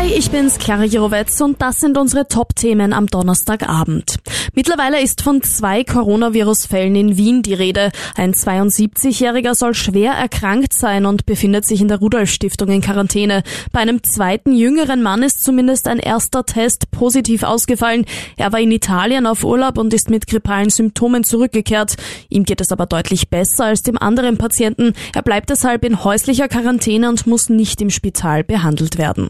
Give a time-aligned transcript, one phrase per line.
[0.00, 4.16] Hi, ich bin's, Clara Jirovetz und das sind unsere Top-Themen am Donnerstagabend.
[4.54, 7.92] Mittlerweile ist von zwei Coronavirus-Fällen in Wien die Rede.
[8.16, 13.42] Ein 72-Jähriger soll schwer erkrankt sein und befindet sich in der Rudolf-Stiftung in Quarantäne.
[13.72, 18.06] Bei einem zweiten jüngeren Mann ist zumindest ein erster Test positiv ausgefallen.
[18.38, 21.96] Er war in Italien auf Urlaub und ist mit grippalen Symptomen zurückgekehrt.
[22.30, 24.94] Ihm geht es aber deutlich besser als dem anderen Patienten.
[25.14, 29.28] Er bleibt deshalb in häuslicher Quarantäne und muss nicht im Spital behandelt werden.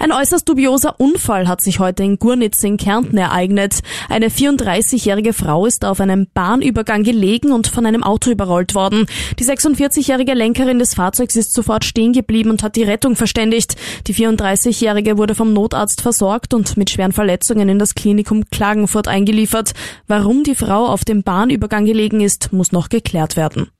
[0.00, 3.80] Ein äußerst dubioser Unfall hat sich heute in Gurnitz in Kärnten ereignet.
[4.08, 9.04] Eine 34-jährige Frau ist auf einem Bahnübergang gelegen und von einem Auto überrollt worden.
[9.38, 13.76] Die 46-jährige Lenkerin des Fahrzeugs ist sofort stehen geblieben und hat die Rettung verständigt.
[14.06, 19.72] Die 34-jährige wurde vom Notarzt versorgt und mit schweren Verletzungen in das Klinikum Klagenfurt eingeliefert.
[20.06, 23.70] Warum die Frau auf dem Bahnübergang gelegen ist, muss noch geklärt werden.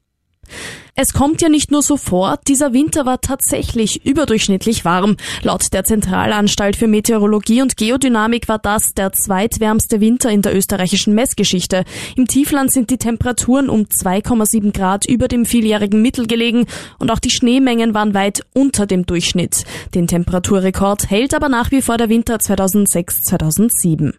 [0.94, 5.16] Es kommt ja nicht nur so vor, dieser Winter war tatsächlich überdurchschnittlich warm.
[5.42, 11.14] Laut der Zentralanstalt für Meteorologie und Geodynamik war das der zweitwärmste Winter in der österreichischen
[11.14, 11.84] Messgeschichte.
[12.16, 16.66] Im Tiefland sind die Temperaturen um 2,7 Grad über dem vieljährigen Mittel gelegen
[16.98, 19.64] und auch die Schneemengen waren weit unter dem Durchschnitt.
[19.94, 24.14] Den Temperaturrekord hält aber nach wie vor der Winter 2006-2007.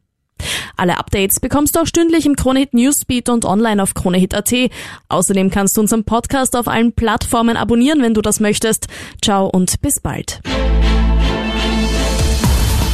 [0.81, 4.51] Alle Updates bekommst du auch stündlich im Kronehit Newsbeat und online auf kronehit.at.
[5.09, 8.88] Außerdem kannst du unseren Podcast auf allen Plattformen abonnieren, wenn du das möchtest.
[9.23, 10.41] Ciao und bis bald.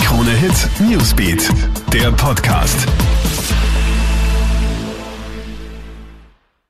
[0.04, 1.50] Kronehit Newsbeat,
[1.94, 2.86] der Podcast.